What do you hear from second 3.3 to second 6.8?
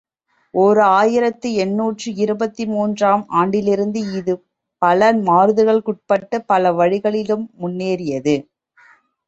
ஆண்டிலிருந்து, இது பல மாறுதல்களுக்குட்பட்டுப் பல